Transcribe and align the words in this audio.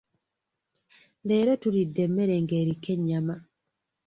Leero 1.27 1.53
tulidde 1.61 1.99
emmere 2.07 2.35
ng’eriko 2.43 2.89
ennyama. 2.95 3.35